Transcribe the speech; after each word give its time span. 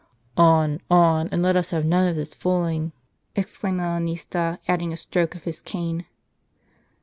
"On, 0.35 0.81
on, 0.89 1.29
and 1.31 1.43
let 1.43 1.55
us 1.55 1.69
have 1.69 1.85
none 1.85 2.07
of 2.07 2.15
this 2.15 2.33
fooling," 2.33 2.91
exclaimed 3.35 3.77
the 3.79 3.83
kim'sfa, 3.83 4.57
adding 4.67 4.91
a 4.91 4.97
stroke 4.97 5.35
of 5.35 5.43
his 5.43 5.61
cane. 5.61 6.07